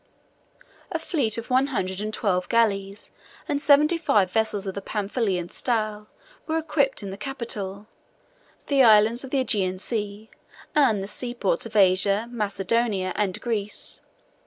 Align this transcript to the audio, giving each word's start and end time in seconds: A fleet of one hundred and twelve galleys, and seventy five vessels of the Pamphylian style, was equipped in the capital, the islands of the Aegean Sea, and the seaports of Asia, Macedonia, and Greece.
A 0.91 0.97
fleet 0.97 1.37
of 1.37 1.51
one 1.51 1.67
hundred 1.67 2.01
and 2.01 2.11
twelve 2.11 2.49
galleys, 2.49 3.11
and 3.47 3.61
seventy 3.61 3.99
five 3.99 4.31
vessels 4.31 4.65
of 4.65 4.73
the 4.73 4.81
Pamphylian 4.81 5.49
style, 5.49 6.07
was 6.47 6.59
equipped 6.63 7.03
in 7.03 7.11
the 7.11 7.17
capital, 7.17 7.85
the 8.65 8.81
islands 8.81 9.23
of 9.23 9.29
the 9.29 9.37
Aegean 9.39 9.77
Sea, 9.77 10.31
and 10.73 11.03
the 11.03 11.07
seaports 11.07 11.67
of 11.67 11.75
Asia, 11.75 12.27
Macedonia, 12.31 13.13
and 13.15 13.39
Greece. 13.41 13.99